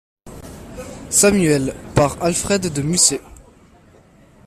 Samuel, 1.11 1.75
par 1.93 2.17
Alfred 2.23 2.73
de 2.73 2.81
Musset. 2.81 3.21